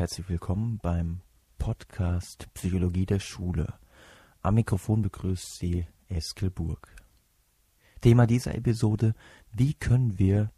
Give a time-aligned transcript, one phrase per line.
[0.00, 1.20] Herzlich willkommen beim
[1.58, 3.74] Podcast Psychologie der Schule.
[4.40, 6.96] Am Mikrofon begrüßt Sie Eskel Burg.
[8.00, 9.14] Thema dieser Episode,
[9.52, 10.52] wie können wir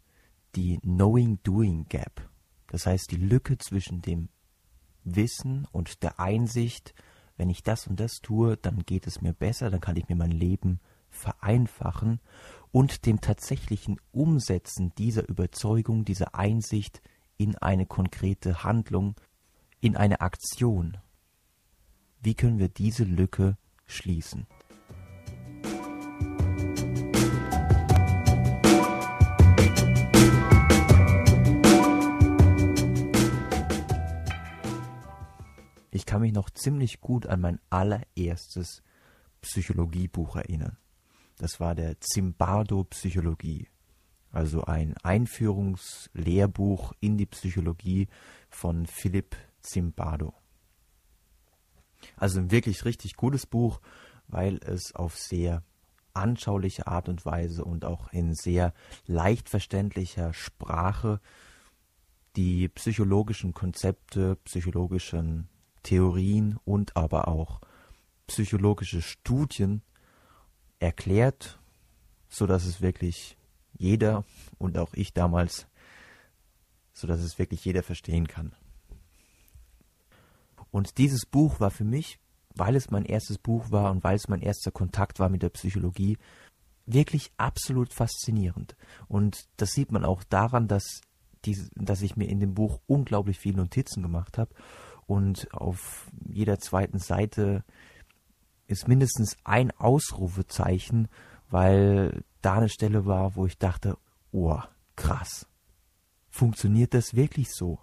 [0.55, 2.29] die Knowing-Doing Gap,
[2.67, 4.29] das heißt die Lücke zwischen dem
[5.03, 6.95] Wissen und der Einsicht,
[7.35, 10.15] wenn ich das und das tue, dann geht es mir besser, dann kann ich mir
[10.15, 12.21] mein Leben vereinfachen
[12.71, 17.01] und dem tatsächlichen Umsetzen dieser Überzeugung, dieser Einsicht
[17.35, 19.15] in eine konkrete Handlung,
[19.83, 20.97] in eine Aktion.
[22.21, 24.47] Wie können wir diese Lücke schließen?
[35.91, 38.81] Ich kann mich noch ziemlich gut an mein allererstes
[39.41, 40.77] Psychologiebuch erinnern.
[41.39, 43.67] Das war der Zimbardo Psychologie,
[44.31, 48.07] also ein Einführungslehrbuch in die Psychologie
[48.49, 50.33] von Philipp Zimbardo.
[52.15, 53.81] Also ein wirklich richtig gutes Buch,
[54.27, 55.63] weil es auf sehr
[56.13, 58.73] anschauliche Art und Weise und auch in sehr
[59.07, 61.19] leicht verständlicher Sprache
[62.35, 65.49] die psychologischen Konzepte, psychologischen
[65.83, 67.61] Theorien und aber auch
[68.27, 69.81] psychologische Studien
[70.79, 71.59] erklärt,
[72.29, 73.37] so dass es wirklich
[73.73, 74.23] jeder
[74.57, 75.67] und auch ich damals,
[76.93, 78.55] so dass es wirklich jeder verstehen kann.
[80.73, 82.17] Und dieses Buch war für mich,
[82.55, 85.49] weil es mein erstes Buch war und weil es mein erster Kontakt war mit der
[85.49, 86.17] Psychologie,
[86.87, 88.75] wirklich absolut faszinierend.
[89.07, 91.01] Und das sieht man auch daran, dass,
[91.45, 94.49] diese, dass ich mir in dem Buch unglaublich viele Notizen gemacht habe
[95.05, 97.63] und auf jeder zweiten Seite
[98.65, 101.07] ist mindestens ein Ausrufezeichen,
[101.51, 103.95] weil da eine Stelle war, wo ich dachte,
[104.31, 104.59] oh,
[104.95, 105.45] krass.
[106.31, 107.77] Funktioniert das wirklich so?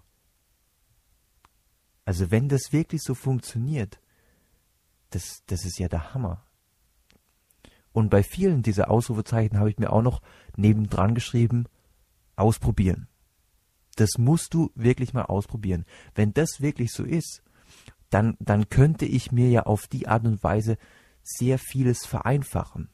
[2.05, 3.99] Also wenn das wirklich so funktioniert,
[5.11, 6.43] das, das ist ja der Hammer.
[7.93, 10.21] Und bei vielen dieser Ausrufezeichen habe ich mir auch noch
[10.55, 11.65] nebendran geschrieben,
[12.35, 13.07] ausprobieren.
[13.97, 15.85] Das musst du wirklich mal ausprobieren.
[16.15, 17.43] Wenn das wirklich so ist,
[18.09, 20.77] dann, dann könnte ich mir ja auf die Art und Weise
[21.23, 22.89] sehr vieles vereinfachen.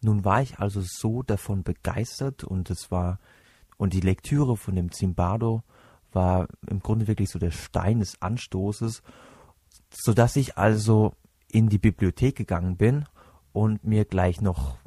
[0.00, 3.18] Nun war ich also so davon begeistert und es war,
[3.76, 5.62] und die Lektüre von dem Zimbardo
[6.14, 9.02] war im Grunde wirklich so der Stein des Anstoßes,
[9.90, 11.14] so dass ich also
[11.48, 13.06] in die Bibliothek gegangen bin
[13.52, 14.78] und mir gleich noch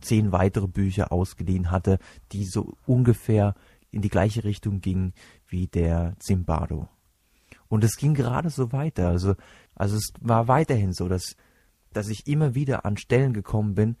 [0.00, 1.98] zehn weitere Bücher ausgeliehen hatte,
[2.32, 3.54] die so ungefähr
[3.90, 5.14] in die gleiche Richtung gingen
[5.46, 6.88] wie der Zimbardo.
[7.68, 9.08] Und es ging gerade so weiter.
[9.08, 9.34] Also,
[9.74, 11.36] also es war weiterhin so, dass,
[11.92, 13.96] dass ich immer wieder an Stellen gekommen bin,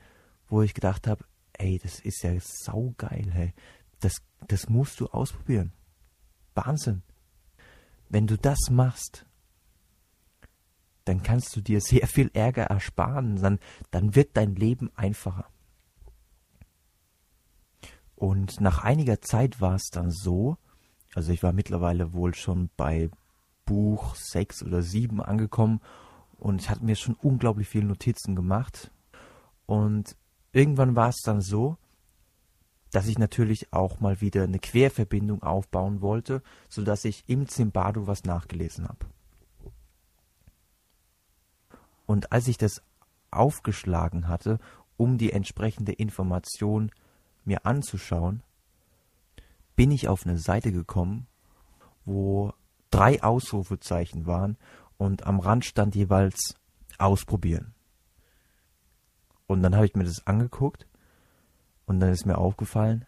[0.48, 3.52] wo ich gedacht habe, ey, das ist ja saugeil, hey.
[4.00, 4.16] Das,
[4.46, 5.72] das musst du ausprobieren.
[6.54, 7.02] Wahnsinn.
[8.08, 9.26] Wenn du das machst,
[11.04, 13.36] dann kannst du dir sehr viel Ärger ersparen.
[13.36, 13.58] Dann,
[13.90, 15.46] dann wird dein Leben einfacher.
[18.16, 20.56] Und nach einiger Zeit war es dann so,
[21.14, 23.10] also ich war mittlerweile wohl schon bei
[23.66, 25.80] Buch sechs oder sieben angekommen
[26.38, 28.90] und ich hatte mir schon unglaublich viele Notizen gemacht.
[29.66, 30.16] Und
[30.52, 31.76] irgendwann war es dann so,
[32.94, 38.06] dass ich natürlich auch mal wieder eine Querverbindung aufbauen wollte, so dass ich im Zimbado
[38.06, 39.06] was nachgelesen habe.
[42.06, 42.82] Und als ich das
[43.32, 44.60] aufgeschlagen hatte,
[44.96, 46.92] um die entsprechende Information
[47.44, 48.44] mir anzuschauen,
[49.74, 51.26] bin ich auf eine Seite gekommen,
[52.04, 52.52] wo
[52.92, 54.56] drei Ausrufezeichen waren
[54.98, 56.54] und am Rand stand jeweils
[56.98, 57.74] ausprobieren.
[59.48, 60.86] Und dann habe ich mir das angeguckt
[61.86, 63.06] und dann ist mir aufgefallen,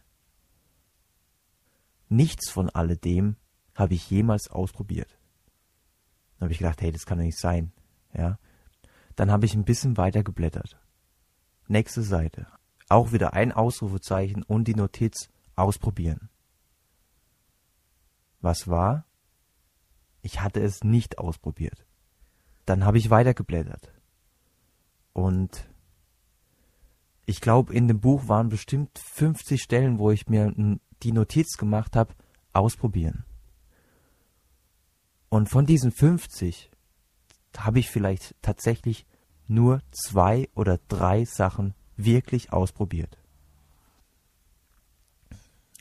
[2.08, 3.36] nichts von alledem
[3.74, 5.18] habe ich jemals ausprobiert.
[6.38, 7.72] Dann habe ich gedacht, hey, das kann doch nicht sein.
[8.12, 8.38] Ja.
[9.14, 10.78] Dann habe ich ein bisschen weiter geblättert.
[11.68, 12.46] Nächste Seite.
[12.88, 16.28] Auch wieder ein Ausrufezeichen und die Notiz ausprobieren.
[18.40, 19.06] Was war?
[20.22, 21.86] Ich hatte es nicht ausprobiert.
[22.64, 23.92] Dann habe ich weitergeblättert.
[25.12, 25.68] Und
[27.26, 30.54] ich glaube, in dem Buch waren bestimmt 50 Stellen, wo ich mir
[31.02, 32.14] die Notiz gemacht habe,
[32.52, 33.24] ausprobieren.
[35.28, 36.70] Und von diesen 50
[37.58, 39.06] habe ich vielleicht tatsächlich
[39.48, 43.18] nur zwei oder drei Sachen wirklich ausprobiert.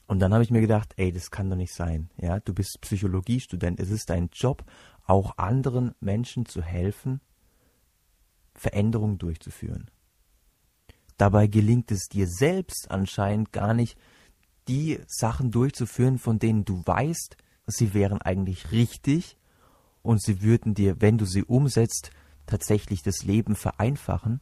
[0.07, 2.09] Und dann habe ich mir gedacht, ey, das kann doch nicht sein.
[2.17, 3.79] Ja, du bist Psychologiestudent.
[3.79, 4.63] Es ist dein Job,
[5.05, 7.21] auch anderen Menschen zu helfen,
[8.53, 9.89] Veränderungen durchzuführen.
[11.17, 13.97] Dabei gelingt es dir selbst anscheinend gar nicht,
[14.67, 19.37] die Sachen durchzuführen, von denen du weißt, sie wären eigentlich richtig
[20.01, 22.11] und sie würden dir, wenn du sie umsetzt,
[22.45, 24.39] tatsächlich das Leben vereinfachen,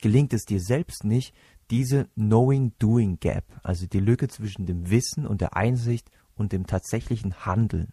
[0.00, 1.34] gelingt es dir selbst nicht,
[1.70, 7.92] diese Knowing-Doing-Gap, also die Lücke zwischen dem Wissen und der Einsicht und dem tatsächlichen Handeln,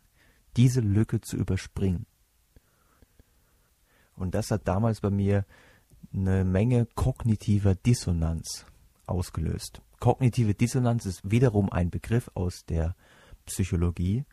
[0.55, 2.05] diese Lücke zu überspringen.
[4.15, 5.45] Und das hat damals bei mir
[6.13, 8.65] eine Menge kognitiver Dissonanz
[9.05, 9.81] ausgelöst.
[9.99, 12.95] Kognitive Dissonanz ist wiederum ein Begriff aus der
[13.45, 14.25] Psychologie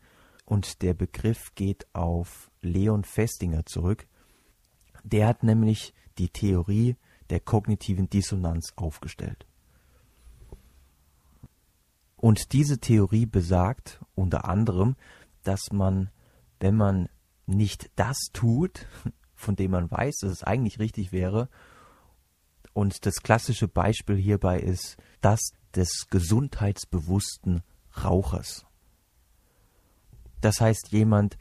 [0.45, 4.07] und der Begriff geht auf Leon Festinger zurück.
[5.03, 6.95] Der hat nämlich die Theorie
[7.29, 9.45] der kognitiven Dissonanz aufgestellt.
[12.15, 14.95] Und diese Theorie besagt unter anderem,
[15.43, 16.09] dass man,
[16.59, 17.09] wenn man
[17.45, 18.87] nicht das tut,
[19.35, 21.49] von dem man weiß, dass es eigentlich richtig wäre,
[22.75, 25.39] und das klassische Beispiel hierbei ist das
[25.75, 27.63] des gesundheitsbewussten
[28.03, 28.65] Rauchers.
[30.41, 31.37] Das heißt, jemand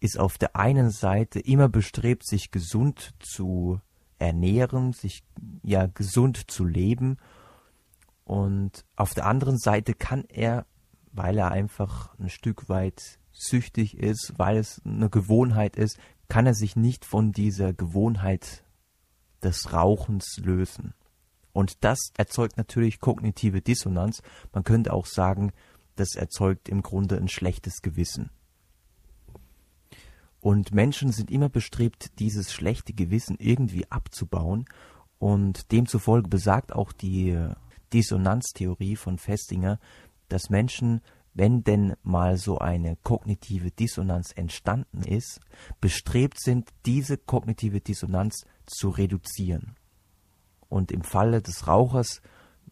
[0.00, 3.82] ist auf der einen Seite immer bestrebt, sich gesund zu
[4.18, 5.24] ernähren, sich
[5.62, 7.18] ja gesund zu leben.
[8.24, 10.64] Und auf der anderen Seite kann er,
[11.12, 16.54] weil er einfach ein Stück weit süchtig ist, weil es eine Gewohnheit ist, kann er
[16.54, 18.64] sich nicht von dieser Gewohnheit
[19.42, 20.94] des Rauchens lösen.
[21.52, 24.22] Und das erzeugt natürlich kognitive Dissonanz.
[24.52, 25.52] Man könnte auch sagen,
[25.96, 28.30] das erzeugt im Grunde ein schlechtes Gewissen.
[30.40, 34.66] Und Menschen sind immer bestrebt, dieses schlechte Gewissen irgendwie abzubauen.
[35.18, 37.36] Und demzufolge besagt auch die
[37.92, 39.80] Dissonanztheorie von Festinger,
[40.28, 41.00] dass Menschen,
[41.38, 45.38] wenn denn mal so eine kognitive Dissonanz entstanden ist,
[45.80, 49.76] bestrebt sind, diese kognitive Dissonanz zu reduzieren.
[50.68, 52.22] Und im Falle des Rauchers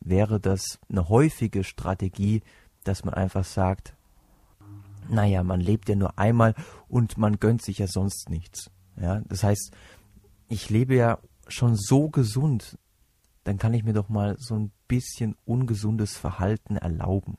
[0.00, 2.42] wäre das eine häufige Strategie,
[2.82, 3.94] dass man einfach sagt,
[5.08, 6.56] naja, man lebt ja nur einmal
[6.88, 8.72] und man gönnt sich ja sonst nichts.
[9.00, 9.70] Ja, das heißt,
[10.48, 12.76] ich lebe ja schon so gesund,
[13.44, 17.36] dann kann ich mir doch mal so ein bisschen ungesundes Verhalten erlauben.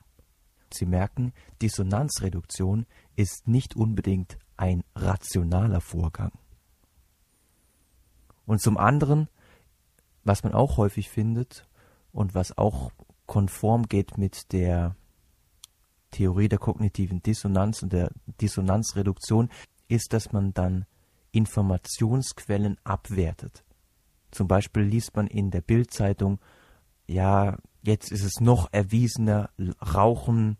[0.74, 2.86] Sie merken, Dissonanzreduktion
[3.16, 6.32] ist nicht unbedingt ein rationaler Vorgang.
[8.46, 9.28] Und zum anderen,
[10.24, 11.68] was man auch häufig findet
[12.12, 12.92] und was auch
[13.26, 14.96] konform geht mit der
[16.12, 18.12] Theorie der kognitiven Dissonanz und der
[18.42, 19.50] Dissonanzreduktion
[19.88, 20.86] ist, dass man dann
[21.32, 23.64] Informationsquellen abwertet.
[24.32, 26.40] Zum Beispiel liest man in der Bildzeitung,
[27.06, 27.58] ja,
[27.88, 29.50] jetzt ist es noch erwiesener,
[29.82, 30.58] Rauchen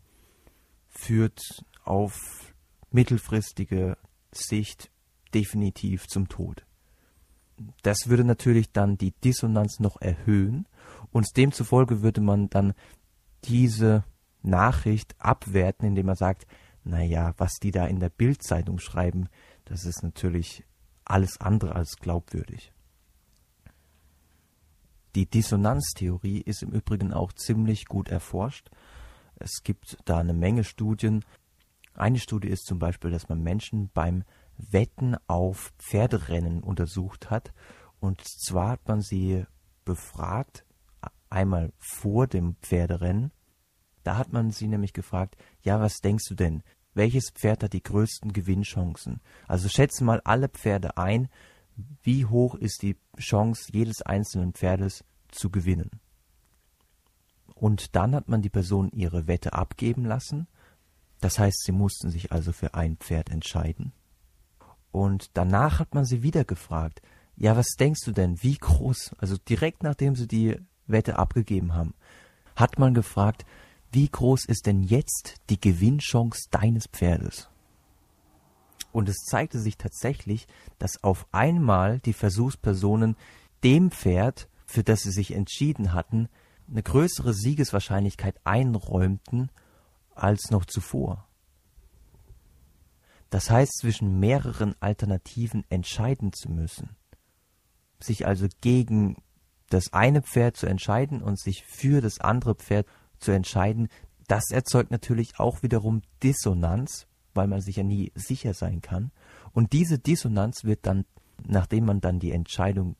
[0.88, 1.40] führt
[1.84, 2.54] auf
[2.90, 3.96] mittelfristige
[4.32, 4.90] Sicht
[5.34, 6.64] definitiv zum Tod.
[7.82, 10.66] Das würde natürlich dann die Dissonanz noch erhöhen
[11.10, 12.72] und demzufolge würde man dann
[13.44, 14.04] diese
[14.42, 16.46] Nachricht abwerten, indem man sagt,
[16.84, 19.28] naja, was die da in der Bildzeitung schreiben,
[19.64, 20.64] das ist natürlich
[21.04, 22.72] alles andere als glaubwürdig.
[25.14, 28.70] Die Dissonanztheorie ist im Übrigen auch ziemlich gut erforscht.
[29.36, 31.24] Es gibt da eine Menge Studien.
[31.94, 34.24] Eine Studie ist zum Beispiel, dass man Menschen beim
[34.56, 37.52] Wetten auf Pferderennen untersucht hat.
[38.00, 39.44] Und zwar hat man sie
[39.84, 40.64] befragt,
[41.30, 43.32] einmal vor dem Pferderennen
[44.08, 46.62] da hat man sie nämlich gefragt, ja, was denkst du denn?
[46.94, 49.20] Welches Pferd hat die größten Gewinnchancen?
[49.46, 51.28] Also schätze mal alle Pferde ein.
[52.02, 55.90] Wie hoch ist die Chance jedes einzelnen Pferdes zu gewinnen?
[57.54, 60.46] Und dann hat man die Person ihre Wette abgeben lassen.
[61.20, 63.92] Das heißt, sie mussten sich also für ein Pferd entscheiden.
[64.92, 67.02] Und danach hat man sie wieder gefragt,
[67.36, 70.56] ja, was denkst du denn, wie groß, also direkt nachdem sie die
[70.86, 71.94] Wette abgegeben haben,
[72.56, 73.44] hat man gefragt,
[73.92, 77.48] wie groß ist denn jetzt die Gewinnchance deines Pferdes?
[78.98, 80.48] Und es zeigte sich tatsächlich,
[80.80, 83.14] dass auf einmal die Versuchspersonen
[83.62, 86.28] dem Pferd, für das sie sich entschieden hatten,
[86.68, 89.52] eine größere Siegeswahrscheinlichkeit einräumten
[90.16, 91.28] als noch zuvor.
[93.30, 96.96] Das heißt, zwischen mehreren Alternativen entscheiden zu müssen,
[98.00, 99.22] sich also gegen
[99.70, 102.88] das eine Pferd zu entscheiden und sich für das andere Pferd
[103.20, 103.90] zu entscheiden,
[104.26, 107.06] das erzeugt natürlich auch wiederum Dissonanz,
[107.38, 109.12] weil man sich ja nie sicher sein kann.
[109.52, 111.04] Und diese Dissonanz wird dann,
[111.46, 112.96] nachdem man dann die Entscheidung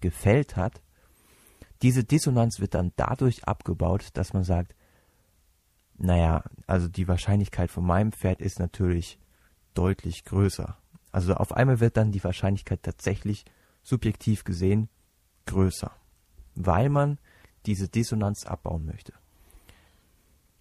[0.00, 0.80] gefällt hat,
[1.82, 4.76] diese Dissonanz wird dann dadurch abgebaut, dass man sagt,
[5.98, 9.18] naja, also die Wahrscheinlichkeit von meinem Pferd ist natürlich
[9.74, 10.78] deutlich größer.
[11.10, 13.44] Also auf einmal wird dann die Wahrscheinlichkeit tatsächlich
[13.82, 14.88] subjektiv gesehen
[15.46, 15.90] größer,
[16.54, 17.18] weil man
[17.66, 19.12] diese Dissonanz abbauen möchte.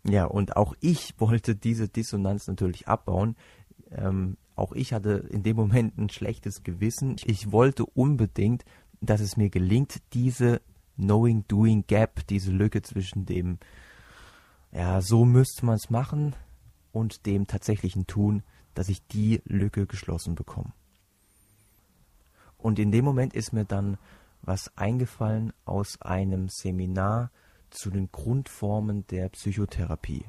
[0.07, 3.35] Ja, und auch ich wollte diese Dissonanz natürlich abbauen.
[3.91, 7.15] Ähm, auch ich hatte in dem Moment ein schlechtes Gewissen.
[7.25, 8.63] Ich wollte unbedingt,
[9.01, 10.61] dass es mir gelingt, diese
[10.97, 13.57] Knowing-Doing Gap, diese Lücke zwischen dem,
[14.71, 16.35] ja, so müsste man es machen
[16.91, 18.43] und dem tatsächlichen Tun,
[18.75, 20.71] dass ich die Lücke geschlossen bekomme.
[22.57, 23.97] Und in dem Moment ist mir dann
[24.41, 27.31] was eingefallen aus einem Seminar
[27.75, 30.25] zu den Grundformen der Psychotherapie.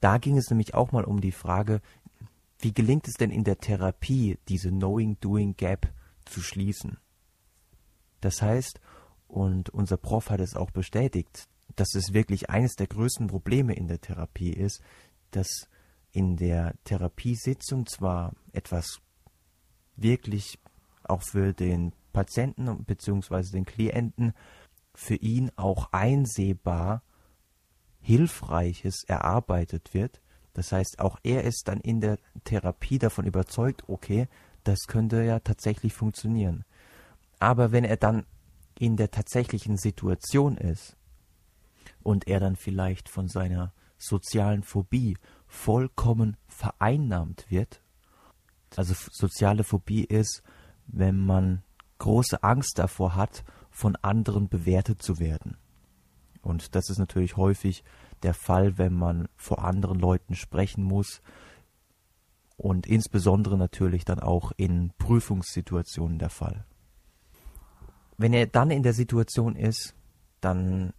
[0.00, 1.80] Da ging es nämlich auch mal um die Frage,
[2.60, 5.92] wie gelingt es denn in der Therapie, diese Knowing-Doing-Gap
[6.24, 6.98] zu schließen?
[8.20, 8.80] Das heißt,
[9.28, 13.86] und unser Prof hat es auch bestätigt, dass es wirklich eines der größten Probleme in
[13.86, 14.80] der Therapie ist,
[15.30, 15.68] dass
[16.12, 19.00] in der Therapiesitzung zwar etwas
[19.96, 20.58] wirklich
[21.04, 23.52] auch für den Patienten bzw.
[23.52, 24.32] den Klienten
[24.98, 27.02] für ihn auch einsehbar
[28.00, 30.20] Hilfreiches erarbeitet wird.
[30.54, 34.26] Das heißt, auch er ist dann in der Therapie davon überzeugt, okay,
[34.64, 36.64] das könnte ja tatsächlich funktionieren.
[37.38, 38.26] Aber wenn er dann
[38.76, 40.96] in der tatsächlichen Situation ist
[42.02, 47.82] und er dann vielleicht von seiner sozialen Phobie vollkommen vereinnahmt wird,
[48.74, 50.42] also soziale Phobie ist,
[50.88, 51.62] wenn man
[51.98, 53.44] große Angst davor hat,
[53.78, 55.56] von anderen bewertet zu werden.
[56.42, 57.84] Und das ist natürlich häufig
[58.24, 61.22] der Fall, wenn man vor anderen Leuten sprechen muss
[62.56, 66.64] und insbesondere natürlich dann auch in Prüfungssituationen der Fall.
[68.16, 69.94] Wenn er dann in der Situation ist,
[70.40, 70.92] dann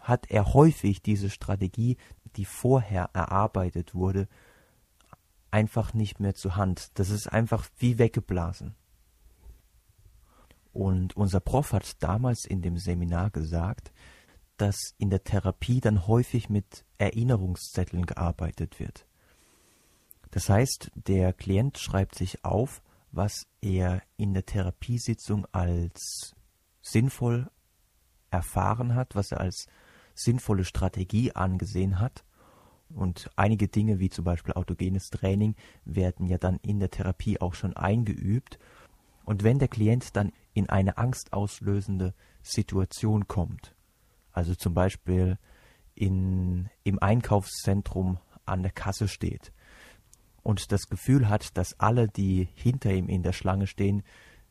[0.00, 1.96] hat er häufig diese Strategie,
[2.36, 4.28] die vorher erarbeitet wurde,
[5.50, 6.92] einfach nicht mehr zur Hand.
[6.94, 8.76] Das ist einfach wie weggeblasen.
[10.72, 13.92] Und unser Prof hat damals in dem Seminar gesagt,
[14.56, 19.06] dass in der Therapie dann häufig mit Erinnerungszetteln gearbeitet wird.
[20.30, 26.34] Das heißt, der Klient schreibt sich auf, was er in der Therapiesitzung als
[26.82, 27.50] sinnvoll
[28.30, 29.66] erfahren hat, was er als
[30.14, 32.24] sinnvolle Strategie angesehen hat.
[32.90, 37.54] Und einige Dinge wie zum Beispiel autogenes Training werden ja dann in der Therapie auch
[37.54, 38.58] schon eingeübt.
[39.24, 43.74] Und wenn der Klient dann in eine angstauslösende Situation kommt,
[44.32, 45.38] also zum Beispiel
[45.94, 49.52] in, im Einkaufszentrum an der Kasse steht
[50.42, 54.02] und das Gefühl hat, dass alle, die hinter ihm in der Schlange stehen,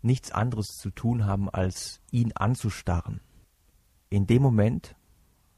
[0.02, 3.22] nichts anderes zu tun haben, als ihn anzustarren.
[4.10, 4.96] In dem Moment,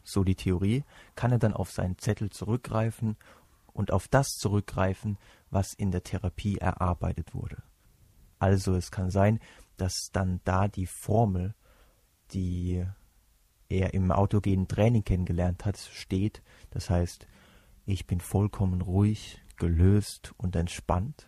[0.04, 0.84] so die Theorie,
[1.16, 3.18] kann er dann auf seinen Zettel zurückgreifen
[3.74, 5.18] und auf das zurückgreifen,
[5.50, 7.62] was in der Therapie erarbeitet wurde.
[8.40, 9.40] Also es kann sein,
[9.82, 11.56] dass dann da die Formel,
[12.34, 12.86] die
[13.68, 16.44] er im autogenen Training kennengelernt hat, steht.
[16.70, 17.26] Das heißt,
[17.88, 21.28] ich bin vollkommen ruhig, gelöst und entspannt.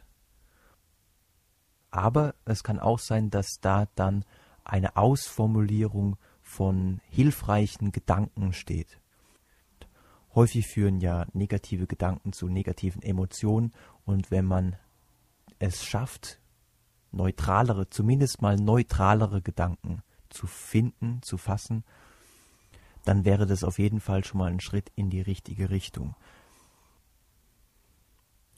[1.90, 4.24] Aber es kann auch sein, dass da dann
[4.64, 9.00] eine Ausformulierung von hilfreichen Gedanken steht.
[10.36, 13.72] Häufig führen ja negative Gedanken zu negativen Emotionen
[14.06, 14.76] und wenn man
[15.58, 16.40] es schafft,
[17.14, 21.84] neutralere, zumindest mal neutralere Gedanken zu finden, zu fassen,
[23.06, 26.16] dann wäre das auf jeden Fall schon mal ein Schritt in die richtige Richtung.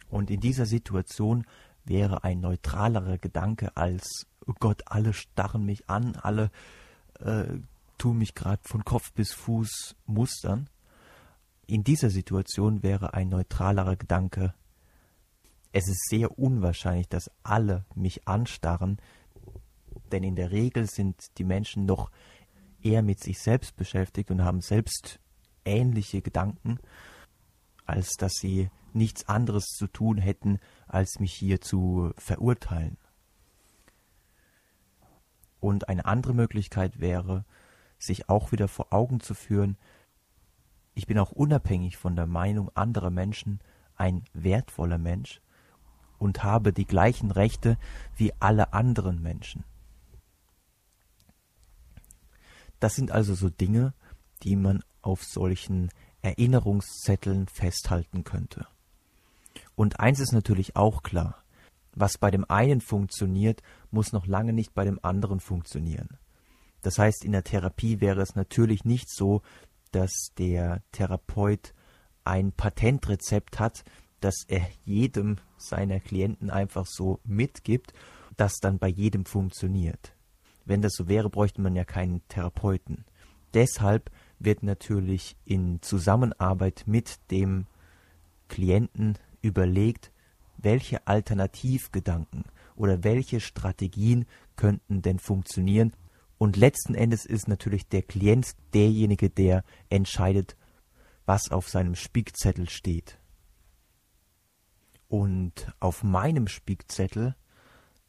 [0.09, 1.45] Und in dieser Situation
[1.83, 6.51] wäre ein neutralerer Gedanke als, oh Gott, alle starren mich an, alle
[7.19, 7.45] äh,
[7.97, 10.69] tun mich gerade von Kopf bis Fuß mustern.
[11.67, 14.53] In dieser Situation wäre ein neutralerer Gedanke,
[15.75, 18.97] es ist sehr unwahrscheinlich, dass alle mich anstarren,
[20.09, 22.11] denn in der Regel sind die Menschen noch
[22.81, 25.19] eher mit sich selbst beschäftigt und haben selbst
[25.65, 26.79] ähnliche Gedanken,
[27.85, 32.95] als dass sie nichts anderes zu tun hätten, als mich hier zu verurteilen.
[35.59, 37.43] Und eine andere Möglichkeit wäre,
[37.99, 39.77] sich auch wieder vor Augen zu führen,
[40.93, 43.59] ich bin auch unabhängig von der Meinung anderer Menschen
[43.97, 45.41] ein wertvoller Mensch
[46.17, 47.77] und habe die gleichen Rechte
[48.15, 49.63] wie alle anderen Menschen.
[52.79, 53.93] Das sind also so Dinge,
[54.43, 55.89] die man auf solchen
[56.21, 58.67] Erinnerungszetteln festhalten könnte.
[59.75, 61.43] Und eins ist natürlich auch klar,
[61.93, 66.17] was bei dem einen funktioniert, muss noch lange nicht bei dem anderen funktionieren.
[66.81, 69.41] Das heißt, in der Therapie wäre es natürlich nicht so,
[69.91, 71.73] dass der Therapeut
[72.25, 73.83] ein Patentrezept hat,
[74.25, 77.93] das er jedem seiner Klienten einfach so mitgibt,
[78.37, 80.15] das dann bei jedem funktioniert.
[80.65, 83.05] Wenn das so wäre, bräuchte man ja keinen Therapeuten.
[83.53, 87.67] Deshalb wird natürlich in Zusammenarbeit mit dem
[88.47, 90.11] Klienten überlegt,
[90.57, 95.93] welche Alternativgedanken oder welche Strategien könnten denn funktionieren.
[96.39, 100.57] Und letzten Endes ist natürlich der Klient derjenige, der entscheidet,
[101.27, 103.19] was auf seinem Spickzettel steht.
[105.07, 107.35] Und auf meinem Spickzettel,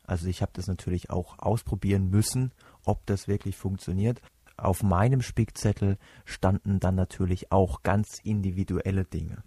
[0.04, 2.52] also ich habe das natürlich auch ausprobieren müssen,
[2.84, 4.20] ob das wirklich funktioniert.
[4.56, 9.42] Auf meinem Spickzettel standen dann natürlich auch ganz individuelle Dinge.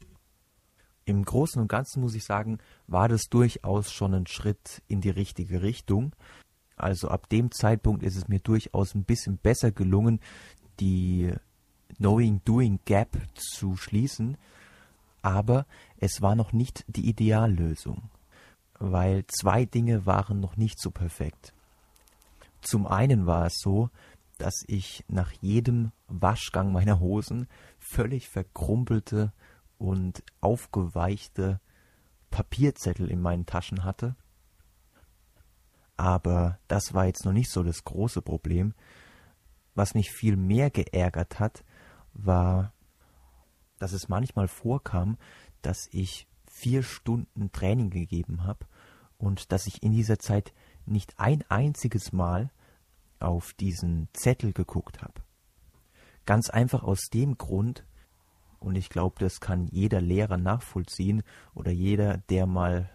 [1.05, 5.09] Im Großen und Ganzen muss ich sagen, war das durchaus schon ein Schritt in die
[5.09, 6.15] richtige Richtung.
[6.75, 10.19] Also ab dem Zeitpunkt ist es mir durchaus ein bisschen besser gelungen,
[10.79, 11.33] die
[11.97, 14.37] Knowing-Doing Gap zu schließen,
[15.21, 15.65] aber
[15.97, 18.09] es war noch nicht die Ideallösung,
[18.79, 21.53] weil zwei Dinge waren noch nicht so perfekt.
[22.61, 23.89] Zum einen war es so,
[24.37, 27.47] dass ich nach jedem Waschgang meiner Hosen
[27.77, 29.33] völlig verkrumpelte
[29.77, 31.59] und aufgeweichte
[32.31, 34.15] Papierzettel in meinen Taschen hatte.
[35.97, 38.73] Aber das war jetzt noch nicht so das große Problem.
[39.75, 41.63] Was mich viel mehr geärgert hat,
[42.13, 42.73] war,
[43.79, 45.17] dass es manchmal vorkam,
[45.61, 48.65] dass ich vier Stunden Training gegeben habe
[49.17, 50.53] und dass ich in dieser Zeit
[50.85, 52.51] nicht ein einziges Mal
[53.19, 55.21] auf diesen Zettel geguckt habe.
[56.25, 57.85] Ganz einfach aus dem Grund,
[58.59, 62.89] und ich glaube, das kann jeder Lehrer nachvollziehen oder jeder, der mal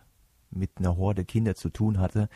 [0.51, 2.29] mit einer Horde Kinder zu tun hatte,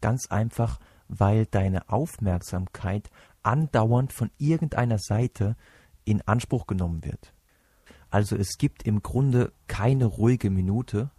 [0.00, 3.10] ganz einfach, weil deine Aufmerksamkeit
[3.42, 5.56] andauernd von irgendeiner Seite
[6.04, 7.34] in Anspruch genommen wird.
[8.14, 11.10] Also es gibt im Grunde keine ruhige Minute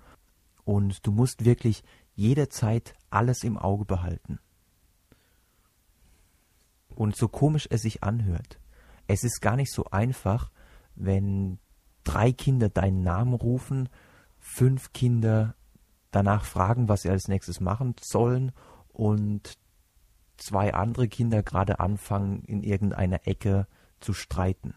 [0.64, 4.40] und du musst wirklich jederzeit alles im Auge behalten.
[6.88, 8.62] Und so komisch es sich anhört,
[9.08, 10.52] es ist gar nicht so einfach,
[10.96, 11.60] wenn
[12.06, 13.90] drei Kinder deinen Namen rufen,
[14.40, 15.54] fünf Kinder
[16.12, 18.54] danach fragen, was sie als nächstes machen sollen
[18.94, 19.58] und
[20.38, 23.68] zwei andere Kinder gerade anfangen, in irgendeiner Ecke
[24.00, 24.76] zu streiten.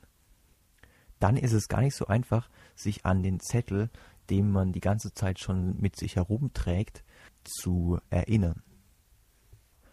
[1.21, 3.91] Dann ist es gar nicht so einfach, sich an den Zettel,
[4.31, 7.05] den man die ganze Zeit schon mit sich herumträgt,
[7.45, 8.63] zu erinnern.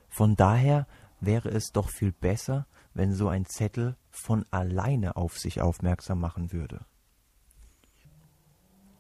[0.10, 0.88] Von daher
[1.20, 6.52] wäre es doch viel besser, wenn so ein Zettel von alleine auf sich aufmerksam machen
[6.52, 6.86] würde.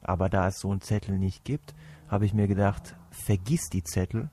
[0.01, 1.73] Aber da es so einen Zettel nicht gibt,
[2.07, 4.29] habe ich mir gedacht, vergiss die Zettel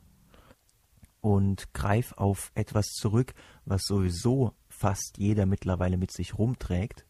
[1.20, 3.32] und greif auf etwas zurück,
[3.64, 7.06] was sowieso fast jeder mittlerweile mit sich rumträgt.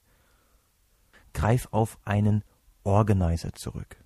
[1.33, 2.45] Greif auf einen
[2.85, 3.97] Organizer zurück.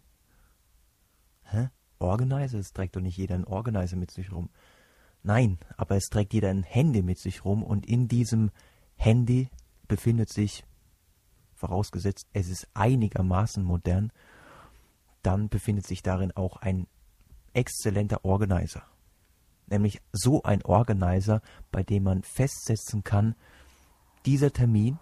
[1.45, 1.71] Hä?
[1.99, 2.59] Organizer?
[2.59, 4.51] Es trägt doch nicht jeder einen Organizer mit sich rum.
[5.23, 8.51] Nein, aber es trägt jeder ein Handy mit sich rum und in diesem
[8.97, 9.51] Handy
[9.89, 10.65] befindet sich,
[11.55, 14.13] vorausgesetzt es ist einigermaßen modern,
[15.23, 16.87] dann befindet sich darin auch ein
[17.55, 18.83] exzellenter Organizer.
[19.67, 23.35] Nämlich so ein Organizer, bei dem man festsetzen kann,
[24.25, 24.99] dieser Termin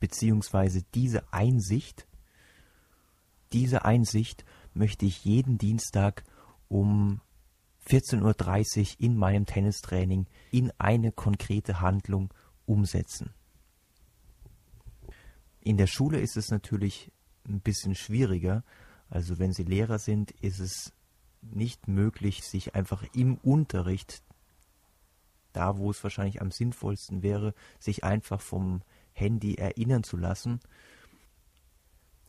[0.00, 2.06] beziehungsweise diese Einsicht,
[3.52, 6.24] diese Einsicht möchte ich jeden Dienstag
[6.68, 7.20] um
[7.88, 12.32] 14.30 Uhr in meinem Tennistraining in eine konkrete Handlung
[12.66, 13.30] umsetzen.
[15.60, 17.12] In der Schule ist es natürlich
[17.46, 18.64] ein bisschen schwieriger.
[19.08, 20.92] Also wenn Sie Lehrer sind, ist es
[21.42, 24.22] nicht möglich, sich einfach im Unterricht,
[25.52, 30.60] da wo es wahrscheinlich am sinnvollsten wäre, sich einfach vom Handy erinnern zu lassen.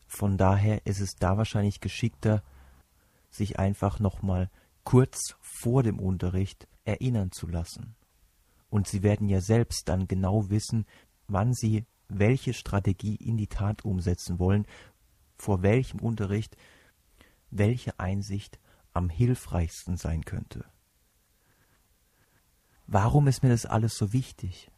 [0.08, 2.44] Von daher ist es da wahrscheinlich geschickter,
[3.30, 4.50] sich einfach nochmal
[4.84, 7.96] kurz vor dem Unterricht erinnern zu lassen.
[8.70, 10.86] Und Sie werden ja selbst dann genau wissen,
[11.28, 14.66] wann Sie welche Strategie in die Tat umsetzen wollen,
[15.38, 16.58] vor welchem Unterricht
[17.50, 18.60] welche Einsicht
[18.94, 20.66] am hilfreichsten sein könnte.
[22.88, 24.70] Warum ist mir das alles so wichtig?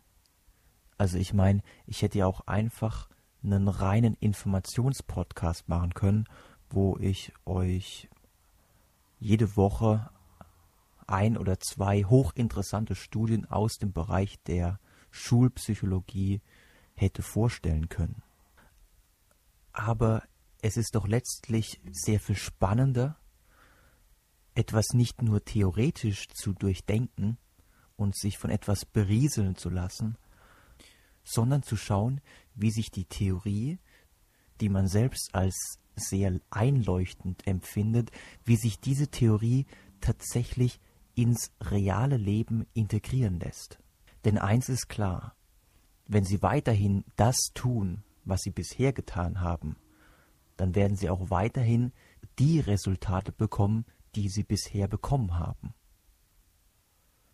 [0.98, 3.10] Also ich meine, ich hätte ja auch einfach
[3.44, 6.26] einen reinen Informationspodcast machen können,
[6.70, 8.10] wo ich euch
[9.20, 10.10] jede Woche
[11.08, 14.80] ein oder zwei hochinteressante Studien aus dem Bereich der
[15.12, 16.42] Schulpsychologie
[16.96, 18.24] hätte vorstellen können.
[19.72, 20.24] Aber
[20.62, 23.18] es ist doch letztlich sehr viel spannender,
[24.56, 27.38] etwas nicht nur theoretisch zu durchdenken
[27.96, 30.18] und sich von etwas berieseln zu lassen,
[31.24, 32.22] sondern zu schauen,
[32.56, 33.80] wie sich die Theorie,
[34.62, 38.12] die man selbst als sehr einleuchtend empfindet,
[38.46, 39.66] wie sich diese Theorie
[40.02, 40.80] tatsächlich
[41.16, 43.80] ins reale Leben integrieren lässt.
[44.26, 45.36] Denn eins ist klar,
[46.08, 49.78] wenn Sie weiterhin das tun, was Sie bisher getan haben,
[50.58, 51.92] dann werden Sie auch weiterhin
[52.40, 55.74] die Resultate bekommen, die Sie bisher bekommen haben.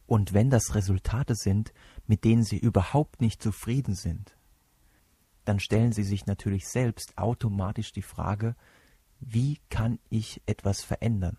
[0.09, 1.71] Und wenn das Resultate sind,
[2.07, 4.35] mit denen Sie überhaupt nicht zufrieden sind,
[5.45, 8.55] dann stellen Sie sich natürlich selbst automatisch die Frage,
[9.19, 11.37] wie kann ich etwas verändern?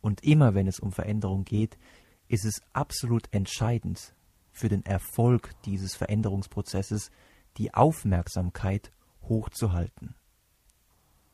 [0.00, 1.78] Und immer wenn es um Veränderung geht,
[2.26, 4.16] ist es absolut entscheidend
[4.50, 7.12] für den Erfolg dieses Veränderungsprozesses,
[7.56, 8.90] die Aufmerksamkeit
[9.28, 10.16] hochzuhalten.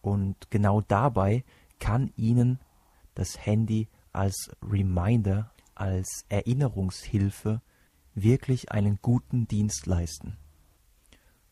[0.02, 1.44] Und genau dabei
[1.80, 2.60] kann Ihnen
[3.14, 7.62] das Handy als Reminder, als Erinnerungshilfe
[8.14, 10.36] wirklich einen guten Dienst leisten.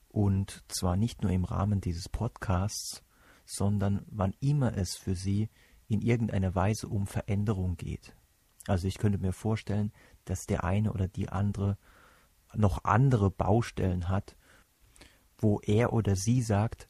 [0.09, 3.05] Und zwar nicht nur im Rahmen dieses Podcasts,
[3.45, 5.49] sondern wann immer es für Sie
[5.89, 8.15] in irgendeiner Weise um Veränderung geht.
[8.67, 9.93] Also ich könnte mir vorstellen,
[10.25, 11.79] dass der eine oder die andere
[12.55, 14.37] noch andere Baustellen hat,
[15.39, 16.89] wo er oder sie sagt,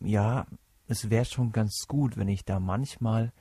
[0.00, 0.46] ja,
[0.86, 3.32] es wäre schon ganz gut, wenn ich da manchmal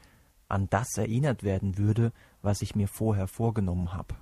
[0.47, 4.15] an das erinnert werden würde, was ich mir vorher vorgenommen habe.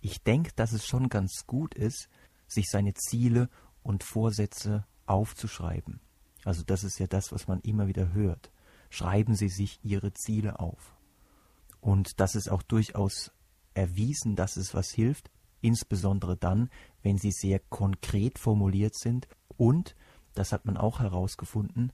[0.00, 2.08] Ich denke, dass es schon ganz gut ist,
[2.46, 3.48] sich seine Ziele
[3.82, 6.00] und Vorsätze aufzuschreiben.
[6.44, 8.50] Also das ist ja das, was man immer wieder hört.
[8.90, 10.94] Schreiben Sie sich Ihre Ziele auf.
[11.80, 13.32] Und das ist auch durchaus
[13.74, 16.70] erwiesen, dass es was hilft, insbesondere dann,
[17.02, 19.28] wenn sie sehr konkret formuliert sind.
[19.56, 19.94] Und,
[20.34, 21.92] das hat man auch herausgefunden,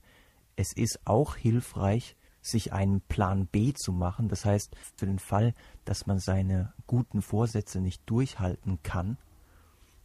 [0.55, 2.15] es ist auch hilfreich,
[2.45, 4.29] sich einen Plan B zu machen.
[4.29, 5.53] Das heißt, für den Fall,
[5.83, 9.17] dass man seine guten Vorsätze nicht durchhalten kann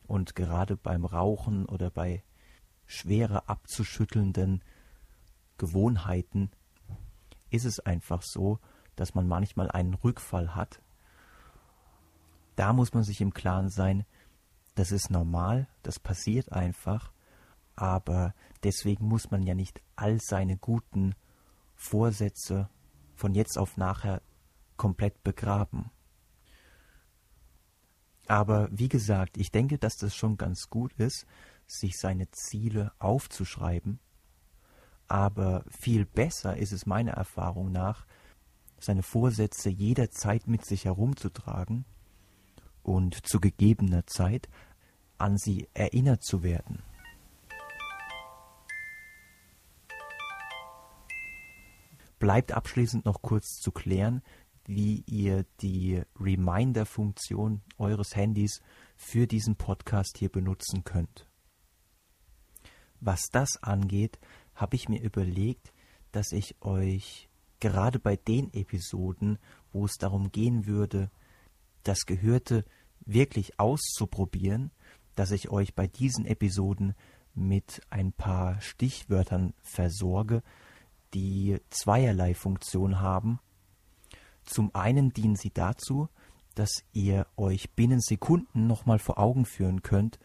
[0.06, 2.24] und gerade beim Rauchen oder bei
[2.86, 4.64] schwerer abzuschüttelnden
[5.58, 6.50] Gewohnheiten
[7.50, 8.58] ist es einfach so,
[8.96, 10.82] dass man manchmal einen Rückfall hat.
[12.56, 14.04] Da muss man sich im Klaren sein,
[14.74, 17.12] das ist normal, das passiert einfach,
[17.76, 21.14] aber deswegen muss man ja nicht all seine guten
[21.80, 22.68] Vorsätze
[23.14, 24.20] von jetzt auf nachher
[24.76, 25.90] komplett begraben.
[28.26, 31.26] Aber wie gesagt, ich denke, dass das schon ganz gut ist,
[31.66, 33.98] sich seine Ziele aufzuschreiben.
[35.08, 38.06] Aber viel besser ist es meiner Erfahrung nach,
[38.78, 41.86] seine Vorsätze jederzeit mit sich herumzutragen
[42.82, 44.50] und zu gegebener Zeit
[45.16, 46.82] an sie erinnert zu werden.
[52.20, 54.22] Bleibt abschließend noch kurz zu klären,
[54.66, 58.60] wie ihr die Reminder-Funktion eures Handys
[58.94, 61.26] für diesen Podcast hier benutzen könnt.
[63.00, 64.20] Was das angeht,
[64.54, 65.72] habe ich mir überlegt,
[66.12, 69.38] dass ich euch gerade bei den Episoden,
[69.72, 71.10] wo es darum gehen würde,
[71.84, 72.66] das Gehörte
[73.00, 74.72] wirklich auszuprobieren,
[75.14, 76.94] dass ich euch bei diesen Episoden
[77.34, 80.42] mit ein paar Stichwörtern versorge,
[81.14, 83.40] die zweierlei Funktion haben.
[84.44, 86.08] Zum einen dienen sie dazu,
[86.54, 90.18] dass ihr euch binnen Sekunden nochmal vor Augen führen könnt,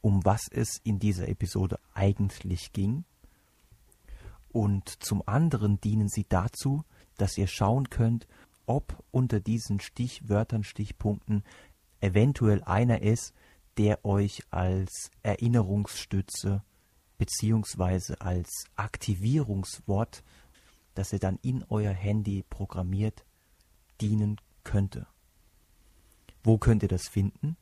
[0.00, 3.04] um was es in dieser Episode eigentlich ging
[4.54, 6.84] und zum anderen dienen sie dazu,
[7.16, 8.28] dass ihr schauen könnt,
[8.66, 11.42] ob unter diesen Stichwörtern, Stichpunkten
[12.00, 13.34] eventuell einer ist,
[13.78, 16.62] der euch als Erinnerungsstütze
[17.18, 20.22] beziehungsweise als Aktivierungswort,
[20.94, 23.24] das ihr dann in euer Handy programmiert,
[24.00, 25.06] dienen könnte.
[26.42, 27.56] Wo könnt ihr das finden?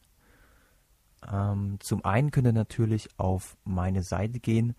[1.31, 4.75] Ähm, zum einen könnt ihr natürlich auf meine Seite gehen,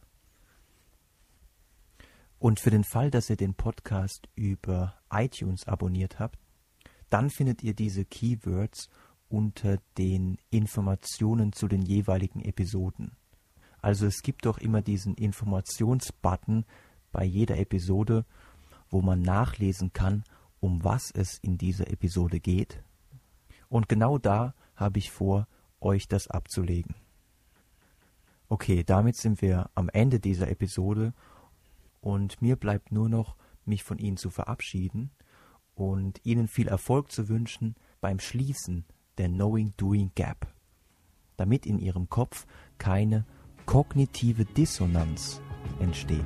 [2.39, 6.39] Und für den Fall, dass ihr den Podcast über iTunes abonniert habt,
[7.09, 8.89] dann findet ihr diese Keywords
[9.33, 13.13] unter den Informationen zu den jeweiligen Episoden.
[13.81, 16.67] Also es gibt doch immer diesen Informationsbutton
[17.13, 18.27] bei jeder Episode,
[18.91, 20.23] wo man nachlesen kann,
[20.61, 22.83] um was es in dieser Episode geht.
[23.71, 25.49] Und genau da habe ich vor,
[25.81, 26.95] euch das abzulegen.
[28.49, 31.15] Okay, damit sind wir am Ende dieser Episode
[32.03, 35.11] und mir bleibt nur noch, mich von Ihnen zu verabschieden
[35.75, 38.85] und Ihnen viel Erfolg zu wünschen beim Schließen
[39.19, 40.47] der Knowing-Doing Gap,
[41.37, 42.47] damit in Ihrem Kopf
[42.79, 43.25] keine
[43.67, 45.41] kognitive Dissonanz
[45.81, 46.25] entsteht.